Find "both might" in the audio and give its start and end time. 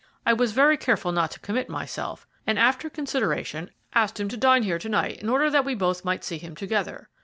5.75-6.23